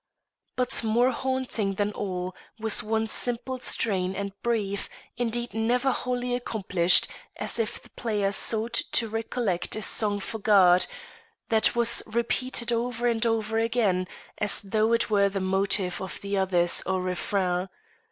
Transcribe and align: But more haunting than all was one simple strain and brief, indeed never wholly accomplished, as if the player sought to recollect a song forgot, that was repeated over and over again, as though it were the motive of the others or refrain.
But 0.55 0.83
more 0.83 1.11
haunting 1.11 1.75
than 1.75 1.91
all 1.91 2.33
was 2.57 2.81
one 2.81 3.05
simple 3.05 3.59
strain 3.59 4.15
and 4.15 4.31
brief, 4.41 4.89
indeed 5.15 5.53
never 5.53 5.91
wholly 5.91 6.33
accomplished, 6.33 7.07
as 7.35 7.59
if 7.59 7.83
the 7.83 7.91
player 7.91 8.31
sought 8.31 8.81
to 8.93 9.07
recollect 9.07 9.75
a 9.75 9.83
song 9.83 10.19
forgot, 10.19 10.87
that 11.49 11.75
was 11.75 12.01
repeated 12.07 12.71
over 12.71 13.05
and 13.05 13.23
over 13.27 13.59
again, 13.59 14.07
as 14.39 14.61
though 14.61 14.91
it 14.93 15.11
were 15.11 15.29
the 15.29 15.39
motive 15.39 16.01
of 16.01 16.19
the 16.21 16.35
others 16.35 16.81
or 16.87 16.99
refrain. 17.03 17.69